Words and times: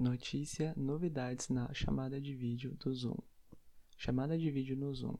Notícia: 0.00 0.72
novidades 0.78 1.50
na 1.50 1.70
chamada 1.74 2.18
de 2.18 2.34
vídeo 2.34 2.74
do 2.76 2.90
Zoom. 2.94 3.18
Chamada 3.98 4.38
de 4.38 4.50
vídeo 4.50 4.74
no 4.74 4.94
Zoom. 4.94 5.18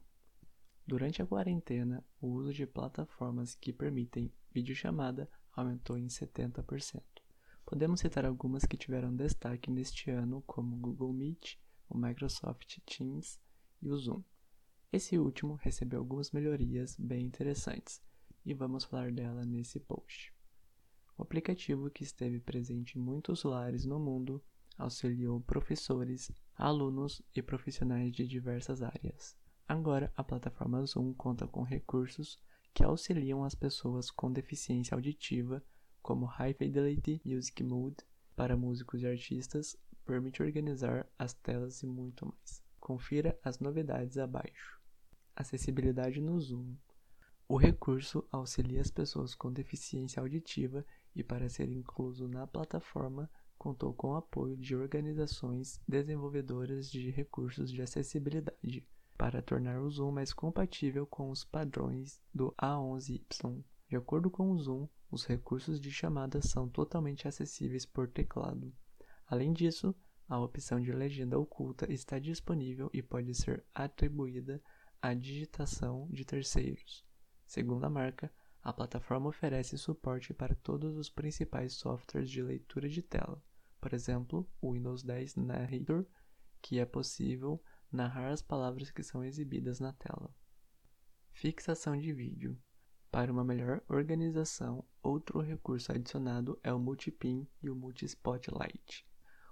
Durante 0.86 1.20
a 1.20 1.26
quarentena, 1.26 2.02
o 2.18 2.28
uso 2.28 2.54
de 2.54 2.66
plataformas 2.66 3.54
que 3.54 3.74
permitem 3.74 4.32
videochamada 4.50 5.30
aumentou 5.52 5.98
em 5.98 6.06
70%. 6.06 7.02
Podemos 7.66 8.00
citar 8.00 8.24
algumas 8.24 8.64
que 8.64 8.78
tiveram 8.78 9.14
destaque 9.14 9.70
neste 9.70 10.10
ano, 10.10 10.42
como 10.46 10.74
o 10.74 10.78
Google 10.78 11.12
Meet, 11.12 11.58
o 11.86 11.98
Microsoft 11.98 12.78
Teams 12.86 13.38
e 13.82 13.90
o 13.90 13.98
Zoom. 13.98 14.22
Esse 14.90 15.18
último 15.18 15.56
recebeu 15.56 15.98
algumas 15.98 16.30
melhorias 16.30 16.96
bem 16.98 17.26
interessantes 17.26 18.00
e 18.46 18.54
vamos 18.54 18.84
falar 18.84 19.12
dela 19.12 19.44
nesse 19.44 19.78
post. 19.78 20.32
O 21.18 21.22
aplicativo 21.22 21.90
que 21.90 22.02
esteve 22.02 22.40
presente 22.40 22.98
em 22.98 23.02
muitos 23.02 23.44
lares 23.44 23.84
no 23.84 24.00
mundo 24.00 24.42
auxiliou 24.80 25.40
professores, 25.40 26.32
alunos 26.56 27.22
e 27.34 27.42
profissionais 27.42 28.12
de 28.12 28.26
diversas 28.26 28.82
áreas. 28.82 29.36
Agora, 29.68 30.12
a 30.16 30.24
plataforma 30.24 30.84
Zoom 30.84 31.14
conta 31.14 31.46
com 31.46 31.62
recursos 31.62 32.38
que 32.74 32.82
auxiliam 32.82 33.44
as 33.44 33.54
pessoas 33.54 34.10
com 34.10 34.32
deficiência 34.32 34.94
auditiva, 34.94 35.62
como 36.02 36.26
High 36.26 36.54
Fidelity 36.54 37.20
Music 37.24 37.62
Mode 37.62 37.98
para 38.34 38.56
músicos 38.56 39.02
e 39.02 39.06
artistas, 39.06 39.76
permite 40.04 40.42
organizar 40.42 41.06
as 41.18 41.34
telas 41.34 41.82
e 41.82 41.86
muito 41.86 42.26
mais. 42.26 42.62
Confira 42.80 43.38
as 43.44 43.60
novidades 43.60 44.18
abaixo. 44.18 44.80
Acessibilidade 45.36 46.20
no 46.20 46.40
Zoom. 46.40 46.74
O 47.46 47.56
recurso 47.56 48.26
auxilia 48.30 48.80
as 48.80 48.90
pessoas 48.90 49.34
com 49.34 49.52
deficiência 49.52 50.20
auditiva 50.20 50.84
e, 51.14 51.22
para 51.22 51.48
ser 51.48 51.68
incluso 51.68 52.28
na 52.28 52.46
plataforma, 52.46 53.30
contou 53.60 53.92
com 53.92 54.12
o 54.12 54.16
apoio 54.16 54.56
de 54.56 54.74
organizações 54.74 55.78
desenvolvedoras 55.86 56.90
de 56.90 57.10
recursos 57.10 57.70
de 57.70 57.82
acessibilidade 57.82 58.88
para 59.18 59.42
tornar 59.42 59.82
o 59.82 59.90
Zoom 59.90 60.12
mais 60.12 60.32
compatível 60.32 61.06
com 61.06 61.30
os 61.30 61.44
padrões 61.44 62.18
do 62.34 62.52
A11Y. 62.52 63.62
De 63.86 63.96
acordo 63.96 64.30
com 64.30 64.50
o 64.50 64.58
Zoom, 64.58 64.88
os 65.10 65.26
recursos 65.26 65.78
de 65.78 65.90
chamada 65.90 66.40
são 66.40 66.70
totalmente 66.70 67.28
acessíveis 67.28 67.84
por 67.84 68.08
teclado. 68.08 68.72
Além 69.26 69.52
disso, 69.52 69.94
a 70.26 70.40
opção 70.40 70.80
de 70.80 70.90
legenda 70.90 71.38
oculta 71.38 71.92
está 71.92 72.18
disponível 72.18 72.88
e 72.94 73.02
pode 73.02 73.34
ser 73.34 73.62
atribuída 73.74 74.62
à 75.02 75.12
digitação 75.12 76.08
de 76.10 76.24
terceiros. 76.24 77.04
Segundo 77.44 77.84
a 77.84 77.90
marca, 77.90 78.32
a 78.62 78.72
plataforma 78.72 79.28
oferece 79.28 79.76
suporte 79.76 80.32
para 80.32 80.54
todos 80.54 80.96
os 80.96 81.10
principais 81.10 81.74
softwares 81.74 82.30
de 82.30 82.42
leitura 82.42 82.88
de 82.88 83.02
tela, 83.02 83.42
por 83.80 83.94
exemplo, 83.94 84.48
o 84.60 84.72
Windows 84.72 85.02
10 85.02 85.36
Narrator, 85.36 86.06
que 86.60 86.78
é 86.78 86.84
possível 86.84 87.62
narrar 87.90 88.30
as 88.30 88.42
palavras 88.42 88.90
que 88.90 89.02
são 89.02 89.24
exibidas 89.24 89.80
na 89.80 89.92
tela. 89.92 90.34
Fixação 91.32 91.96
de 91.96 92.12
vídeo. 92.12 92.60
Para 93.10 93.32
uma 93.32 93.42
melhor 93.42 93.82
organização, 93.88 94.84
outro 95.02 95.40
recurso 95.40 95.90
adicionado 95.90 96.60
é 96.62 96.72
o 96.72 96.78
Multipin 96.78 97.48
e 97.62 97.68
o 97.68 97.74
Multispotlight. 97.74 99.06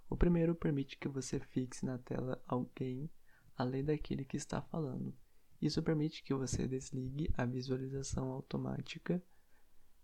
O 0.08 0.16
primeiro 0.16 0.54
permite 0.54 0.96
que 0.96 1.08
você 1.08 1.40
fixe 1.40 1.84
na 1.84 1.98
tela 1.98 2.40
alguém 2.46 3.10
além 3.56 3.84
daquele 3.84 4.24
que 4.24 4.36
está 4.36 4.62
falando. 4.62 5.12
Isso 5.60 5.82
permite 5.82 6.22
que 6.22 6.32
você 6.32 6.68
desligue 6.68 7.32
a 7.36 7.44
visualização 7.44 8.30
automática 8.30 9.20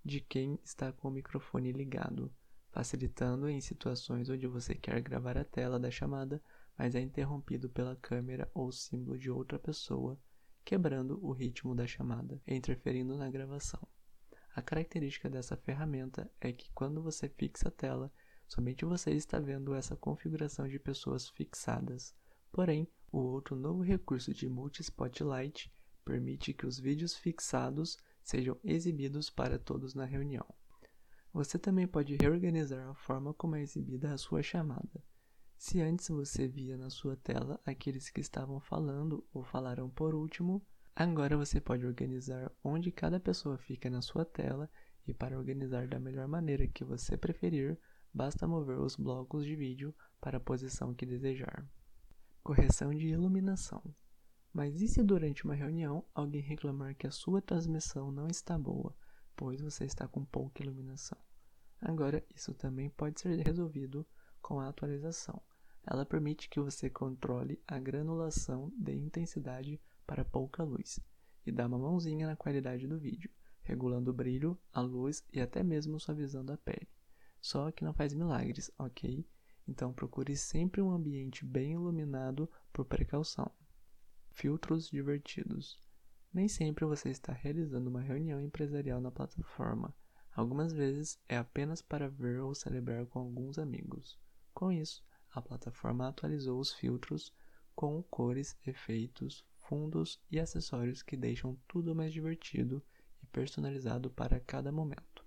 de 0.04 0.20
quem 0.20 0.58
está 0.64 0.92
com 0.92 1.08
o 1.08 1.10
microfone 1.12 1.70
ligado, 1.70 2.34
facilitando 2.74 3.48
em 3.48 3.60
situações 3.60 4.28
onde 4.28 4.48
você 4.48 4.74
quer 4.74 5.00
gravar 5.00 5.38
a 5.38 5.44
tela 5.44 5.78
da 5.78 5.92
chamada, 5.92 6.42
mas 6.76 6.96
é 6.96 7.00
interrompido 7.00 7.70
pela 7.70 7.94
câmera 7.94 8.50
ou 8.52 8.72
símbolo 8.72 9.16
de 9.16 9.30
outra 9.30 9.60
pessoa, 9.60 10.18
quebrando 10.64 11.24
o 11.24 11.30
ritmo 11.30 11.72
da 11.72 11.86
chamada 11.86 12.42
e 12.44 12.52
interferindo 12.52 13.16
na 13.16 13.30
gravação. 13.30 13.80
A 14.56 14.60
característica 14.60 15.30
dessa 15.30 15.56
ferramenta 15.56 16.28
é 16.40 16.52
que 16.52 16.68
quando 16.72 17.00
você 17.00 17.28
fixa 17.28 17.68
a 17.68 17.70
tela, 17.70 18.12
somente 18.48 18.84
você 18.84 19.12
está 19.12 19.38
vendo 19.38 19.72
essa 19.72 19.94
configuração 19.94 20.66
de 20.66 20.80
pessoas 20.80 21.28
fixadas. 21.28 22.12
Porém, 22.50 22.88
o 23.12 23.18
outro 23.18 23.54
novo 23.54 23.82
recurso 23.82 24.34
de 24.34 24.48
Multi-Spotlight 24.48 25.72
permite 26.04 26.52
que 26.52 26.66
os 26.66 26.80
vídeos 26.80 27.14
fixados 27.14 27.96
sejam 28.24 28.58
exibidos 28.64 29.30
para 29.30 29.60
todos 29.60 29.94
na 29.94 30.04
reunião. 30.04 30.44
Você 31.34 31.58
também 31.58 31.84
pode 31.84 32.14
reorganizar 32.14 32.88
a 32.88 32.94
forma 32.94 33.34
como 33.34 33.56
é 33.56 33.60
exibida 33.60 34.14
a 34.14 34.16
sua 34.16 34.40
chamada. 34.40 35.02
Se 35.58 35.80
antes 35.80 36.08
você 36.08 36.46
via 36.46 36.76
na 36.76 36.88
sua 36.90 37.16
tela 37.16 37.60
aqueles 37.66 38.08
que 38.08 38.20
estavam 38.20 38.60
falando 38.60 39.26
ou 39.34 39.42
falaram 39.42 39.90
por 39.90 40.14
último, 40.14 40.64
agora 40.94 41.36
você 41.36 41.60
pode 41.60 41.84
organizar 41.84 42.52
onde 42.62 42.92
cada 42.92 43.18
pessoa 43.18 43.58
fica 43.58 43.90
na 43.90 44.00
sua 44.00 44.24
tela 44.24 44.70
e 45.08 45.12
para 45.12 45.36
organizar 45.36 45.88
da 45.88 45.98
melhor 45.98 46.28
maneira 46.28 46.68
que 46.68 46.84
você 46.84 47.16
preferir, 47.16 47.76
basta 48.12 48.46
mover 48.46 48.78
os 48.78 48.94
blocos 48.94 49.44
de 49.44 49.56
vídeo 49.56 49.92
para 50.20 50.36
a 50.36 50.40
posição 50.40 50.94
que 50.94 51.04
desejar. 51.04 51.66
Correção 52.44 52.94
de 52.94 53.08
iluminação. 53.08 53.82
Mas 54.52 54.80
e 54.80 54.86
se 54.86 55.02
durante 55.02 55.44
uma 55.44 55.56
reunião 55.56 56.04
alguém 56.14 56.42
reclamar 56.42 56.94
que 56.94 57.08
a 57.08 57.10
sua 57.10 57.42
transmissão 57.42 58.12
não 58.12 58.28
está 58.28 58.56
boa, 58.56 58.96
pois 59.34 59.60
você 59.60 59.84
está 59.84 60.06
com 60.06 60.24
pouca 60.24 60.62
iluminação? 60.62 61.23
Agora, 61.86 62.24
isso 62.34 62.54
também 62.54 62.88
pode 62.88 63.20
ser 63.20 63.38
resolvido 63.46 64.06
com 64.40 64.58
a 64.58 64.68
atualização. 64.68 65.42
Ela 65.86 66.06
permite 66.06 66.48
que 66.48 66.58
você 66.58 66.88
controle 66.88 67.62
a 67.68 67.78
granulação 67.78 68.72
de 68.74 68.94
intensidade 68.94 69.78
para 70.06 70.24
pouca 70.24 70.64
luz 70.64 70.98
e 71.44 71.52
dá 71.52 71.66
uma 71.66 71.78
mãozinha 71.78 72.26
na 72.26 72.36
qualidade 72.36 72.86
do 72.86 72.98
vídeo, 72.98 73.30
regulando 73.62 74.10
o 74.10 74.14
brilho, 74.14 74.58
a 74.72 74.80
luz 74.80 75.22
e 75.30 75.42
até 75.42 75.62
mesmo 75.62 76.00
suavizando 76.00 76.54
a 76.54 76.56
pele. 76.56 76.88
Só 77.38 77.70
que 77.70 77.84
não 77.84 77.92
faz 77.92 78.14
milagres, 78.14 78.70
ok? 78.78 79.28
Então 79.68 79.92
procure 79.92 80.34
sempre 80.38 80.80
um 80.80 80.90
ambiente 80.90 81.44
bem 81.44 81.72
iluminado 81.72 82.50
por 82.72 82.86
precaução. 82.86 83.52
Filtros 84.30 84.88
divertidos. 84.88 85.78
Nem 86.32 86.48
sempre 86.48 86.86
você 86.86 87.10
está 87.10 87.34
realizando 87.34 87.90
uma 87.90 88.00
reunião 88.00 88.40
empresarial 88.40 89.02
na 89.02 89.10
plataforma. 89.10 89.94
Algumas 90.34 90.72
vezes 90.72 91.18
é 91.28 91.36
apenas 91.36 91.80
para 91.80 92.08
ver 92.08 92.40
ou 92.40 92.54
celebrar 92.54 93.06
com 93.06 93.20
alguns 93.20 93.56
amigos. 93.56 94.18
Com 94.52 94.72
isso, 94.72 95.04
a 95.30 95.40
plataforma 95.40 96.08
atualizou 96.08 96.58
os 96.58 96.72
filtros 96.72 97.32
com 97.74 98.02
cores, 98.02 98.56
efeitos, 98.66 99.44
fundos 99.58 100.20
e 100.30 100.40
acessórios 100.40 101.02
que 101.02 101.16
deixam 101.16 101.56
tudo 101.68 101.94
mais 101.94 102.12
divertido 102.12 102.82
e 103.22 103.26
personalizado 103.26 104.10
para 104.10 104.40
cada 104.40 104.72
momento. 104.72 105.24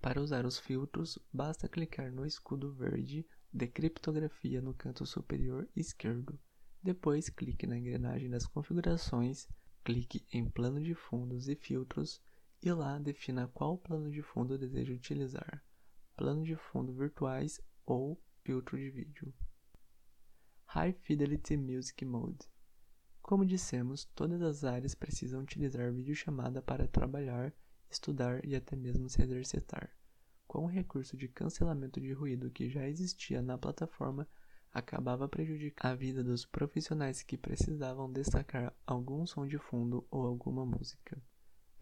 Para 0.00 0.20
usar 0.20 0.46
os 0.46 0.58
filtros, 0.58 1.18
basta 1.32 1.68
clicar 1.68 2.10
no 2.10 2.26
escudo 2.26 2.72
verde 2.72 3.26
de 3.52 3.66
criptografia 3.66 4.62
no 4.62 4.72
canto 4.74 5.04
superior 5.04 5.68
esquerdo. 5.76 6.38
Depois, 6.82 7.28
clique 7.28 7.66
na 7.66 7.78
engrenagem 7.78 8.30
das 8.30 8.46
configurações, 8.46 9.46
clique 9.84 10.26
em 10.32 10.48
plano 10.48 10.82
de 10.82 10.94
fundos 10.94 11.48
e 11.48 11.54
filtros 11.54 12.20
e 12.62 12.72
lá 12.72 12.98
defina 12.98 13.48
qual 13.48 13.76
plano 13.76 14.10
de 14.10 14.22
fundo 14.22 14.56
deseja 14.56 14.94
utilizar: 14.94 15.64
plano 16.16 16.44
de 16.44 16.54
fundo 16.56 16.92
virtuais 16.92 17.60
ou 17.84 18.22
filtro 18.42 18.78
de 18.78 18.90
vídeo. 18.90 19.34
High 20.66 20.92
Fidelity 20.92 21.56
Music 21.56 22.04
Mode. 22.04 22.48
Como 23.20 23.44
dissemos, 23.44 24.04
todas 24.14 24.40
as 24.42 24.64
áreas 24.64 24.94
precisam 24.94 25.42
utilizar 25.42 25.92
videochamada 25.92 26.62
para 26.62 26.88
trabalhar, 26.88 27.52
estudar 27.90 28.44
e 28.44 28.56
até 28.56 28.74
mesmo 28.74 29.08
se 29.08 29.22
exercitar 29.22 29.90
com 30.52 30.64
o 30.64 30.68
recurso 30.68 31.16
de 31.16 31.28
cancelamento 31.28 31.98
de 31.98 32.12
ruído 32.12 32.50
que 32.50 32.68
já 32.68 32.86
existia 32.86 33.40
na 33.40 33.56
plataforma, 33.56 34.28
acabava 34.70 35.26
prejudicando 35.26 35.90
a 35.90 35.94
vida 35.94 36.22
dos 36.22 36.44
profissionais 36.44 37.22
que 37.22 37.38
precisavam 37.38 38.12
destacar 38.12 38.70
algum 38.86 39.24
som 39.24 39.46
de 39.46 39.56
fundo 39.56 40.06
ou 40.10 40.26
alguma 40.26 40.66
música. 40.66 41.18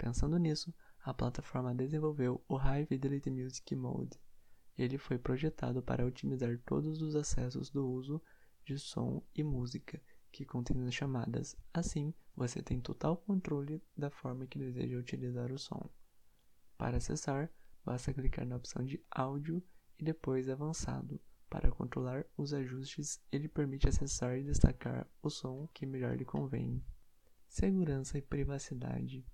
Pensando 0.01 0.39
nisso, 0.39 0.73
a 1.05 1.13
plataforma 1.13 1.75
desenvolveu 1.75 2.43
o 2.49 2.57
High 2.57 2.87
Fidelity 2.87 3.31
Music 3.31 3.77
Mode. 3.77 4.19
Ele 4.79 4.97
foi 4.97 5.19
projetado 5.19 5.83
para 5.83 6.07
otimizar 6.07 6.59
todos 6.65 7.03
os 7.03 7.15
acessos 7.15 7.69
do 7.69 7.87
uso 7.87 8.19
de 8.65 8.79
som 8.79 9.23
e 9.35 9.43
música 9.43 10.01
que 10.33 10.47
contém 10.47 10.81
as 10.87 10.95
chamadas. 10.95 11.55
Assim, 11.75 12.15
você 12.35 12.63
tem 12.63 12.81
total 12.81 13.19
controle 13.19 13.83
da 13.95 14.09
forma 14.09 14.47
que 14.47 14.59
deseja 14.59 14.97
utilizar 14.97 15.53
o 15.53 15.59
som. 15.59 15.91
Para 16.79 16.97
acessar, 16.97 17.53
basta 17.85 18.15
clicar 18.15 18.47
na 18.47 18.57
opção 18.57 18.83
de 18.83 19.05
áudio 19.11 19.63
e 19.99 20.05
depois 20.05 20.49
avançado. 20.49 21.21
Para 21.51 21.71
controlar 21.71 22.25
os 22.39 22.55
ajustes, 22.55 23.23
ele 23.31 23.49
permite 23.49 23.87
acessar 23.87 24.39
e 24.39 24.45
destacar 24.45 25.07
o 25.23 25.29
som 25.29 25.69
que 25.75 25.85
melhor 25.85 26.17
lhe 26.17 26.25
convém. 26.25 26.83
Segurança 27.47 28.17
e 28.17 28.23
privacidade. 28.23 29.27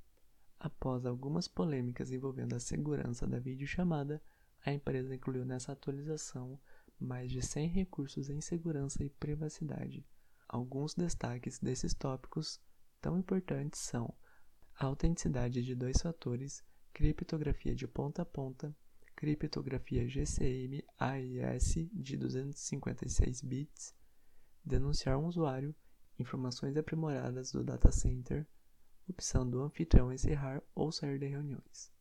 Após 0.58 1.04
algumas 1.04 1.46
polêmicas 1.46 2.10
envolvendo 2.10 2.54
a 2.54 2.60
segurança 2.60 3.26
da 3.26 3.38
videochamada, 3.38 4.22
a 4.64 4.72
empresa 4.72 5.14
incluiu 5.14 5.44
nessa 5.44 5.72
atualização 5.72 6.58
mais 6.98 7.30
de 7.30 7.42
100 7.42 7.68
recursos 7.68 8.30
em 8.30 8.40
segurança 8.40 9.04
e 9.04 9.10
privacidade. 9.10 10.04
Alguns 10.48 10.94
destaques 10.94 11.58
desses 11.58 11.92
tópicos 11.92 12.60
tão 13.00 13.18
importantes 13.18 13.80
são 13.80 14.12
a 14.78 14.86
autenticidade 14.86 15.62
de 15.62 15.74
dois 15.74 15.98
fatores, 15.98 16.64
criptografia 16.92 17.74
de 17.74 17.86
ponta 17.86 18.22
a 18.22 18.26
ponta, 18.26 18.74
criptografia 19.14 20.08
GCM 20.08 20.84
AES 20.98 21.88
de 21.92 22.16
256 22.16 23.42
bits, 23.42 23.94
denunciar 24.64 25.18
um 25.18 25.26
usuário, 25.26 25.74
informações 26.18 26.76
aprimoradas 26.76 27.52
do 27.52 27.64
data 27.64 27.90
center, 27.90 28.46
opção 29.08 29.48
do 29.48 29.62
anfitrião 29.62 30.12
encerrar 30.12 30.62
ou 30.74 30.90
sair 30.90 31.18
de 31.18 31.26
reuniões. 31.26 31.92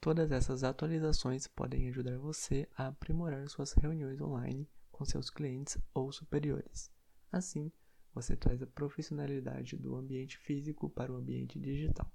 Todas 0.00 0.30
essas 0.30 0.62
atualizações 0.62 1.46
podem 1.46 1.88
ajudar 1.88 2.18
você 2.18 2.68
a 2.76 2.88
aprimorar 2.88 3.48
suas 3.48 3.72
reuniões 3.72 4.20
online 4.20 4.68
com 4.92 5.04
seus 5.04 5.30
clientes 5.30 5.78
ou 5.94 6.12
superiores. 6.12 6.90
Assim, 7.32 7.72
você 8.14 8.36
traz 8.36 8.62
a 8.62 8.66
profissionalidade 8.66 9.76
do 9.76 9.96
ambiente 9.96 10.38
físico 10.38 10.88
para 10.88 11.12
o 11.12 11.16
ambiente 11.16 11.58
digital. 11.58 12.10